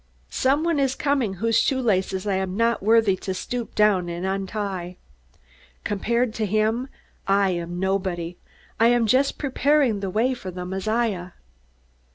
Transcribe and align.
"Someone 0.31 0.79
is 0.79 0.95
coming 0.95 1.35
whose 1.35 1.59
shoe 1.59 1.79
laces 1.79 2.25
I 2.25 2.33
am 2.37 2.57
not 2.57 2.81
worthy 2.81 3.15
to 3.17 3.35
stoop 3.35 3.75
down 3.75 4.09
and 4.09 4.25
untie. 4.25 4.97
Compared 5.83 6.33
to 6.33 6.47
him, 6.47 6.87
I 7.27 7.51
am 7.51 7.79
nobody. 7.79 8.35
I 8.79 8.87
am 8.87 9.05
just 9.05 9.37
preparing 9.37 9.99
the 9.99 10.09
way 10.09 10.33
for 10.33 10.49
the 10.49 10.65
Messiah." 10.65 11.33